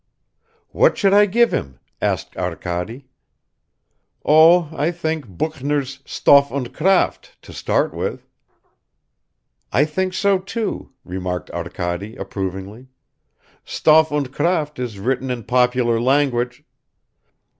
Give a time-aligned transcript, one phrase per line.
[0.69, 3.07] "What should I give him?" asked Arkady.
[4.25, 8.25] "Oh, I think Büchner's Stoff und Kraft to start with."
[9.71, 12.87] "I think so too," remarked Arkady approvingly.
[13.63, 16.63] "Stoff und Kraft is written in popular language